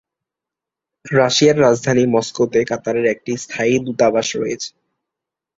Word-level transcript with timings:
রাশিয়ার 1.11 1.57
রাজধানী 1.59 2.03
মস্কোতে 2.07 2.59
কাতারের 2.65 3.05
একটি 3.13 3.31
স্থায়ী 3.37 3.73
দূতাবাস 3.85 4.27
রয়েছে। 4.35 4.69